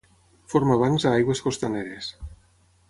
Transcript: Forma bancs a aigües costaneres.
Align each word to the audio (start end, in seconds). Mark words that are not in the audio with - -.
Forma 0.53 0.77
bancs 0.83 1.05
a 1.05 1.13
aigües 1.19 1.45
costaneres. 1.49 2.13